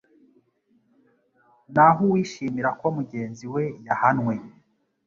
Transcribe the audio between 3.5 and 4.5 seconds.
we yahanwe